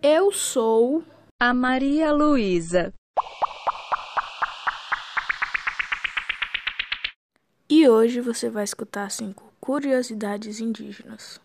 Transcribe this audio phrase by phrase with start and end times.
[0.00, 1.02] Eu sou
[1.40, 2.94] a Maria Luísa.
[7.68, 11.40] E hoje você vai escutar cinco curiosidades indígenas.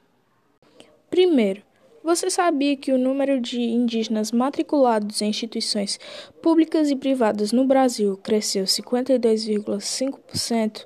[1.10, 1.64] Primeiro,
[2.04, 6.00] você sabia que o número de indígenas matriculados em instituições
[6.40, 10.86] públicas e privadas no Brasil cresceu 52,5%?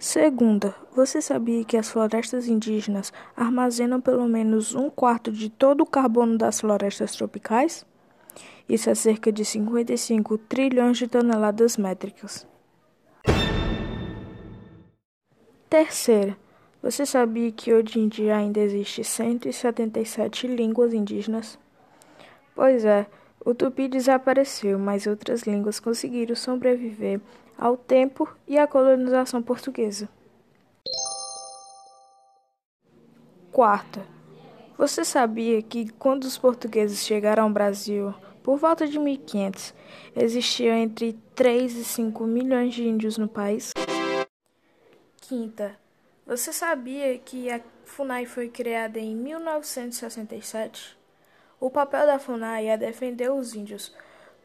[0.00, 5.86] Segunda, você sabia que as florestas indígenas armazenam pelo menos um quarto de todo o
[5.86, 7.84] carbono das florestas tropicais?
[8.66, 12.46] Isso é cerca de 55 trilhões de toneladas métricas.
[15.68, 16.34] Terceira,
[16.82, 21.58] você sabia que hoje em dia ainda existe 177 línguas indígenas?
[22.54, 23.06] Pois é,
[23.44, 27.20] o tupi desapareceu, mas outras línguas conseguiram sobreviver
[27.56, 30.08] ao tempo e à colonização portuguesa.
[33.52, 34.06] Quarta,
[34.78, 39.74] você sabia que quando os portugueses chegaram ao Brasil, por volta de 1500,
[40.16, 43.72] existiam entre 3 e 5 milhões de índios no país?
[45.20, 45.76] Quinta,
[46.26, 50.99] você sabia que a FUNAI foi criada em 1967?
[51.60, 53.94] O papel da FUNAI é defender os índios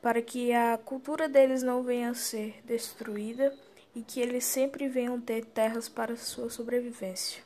[0.02, 3.58] para que a cultura deles não venha a ser destruída
[3.96, 7.42] e que eles sempre venham ter terras para sua sobrevivência.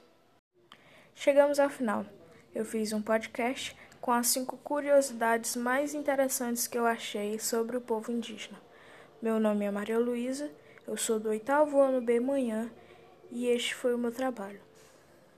[1.14, 2.03] Chegamos ao final.
[2.53, 7.81] Eu fiz um podcast com as cinco curiosidades mais interessantes que eu achei sobre o
[7.81, 8.59] povo indígena.
[9.22, 10.50] Meu nome é Maria Luísa,
[10.88, 12.72] eu sou do oitavo ano B manhã
[13.30, 14.69] e este foi o meu trabalho.